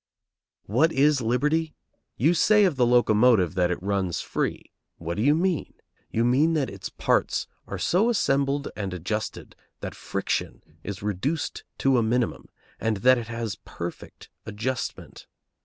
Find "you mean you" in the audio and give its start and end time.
5.21-6.25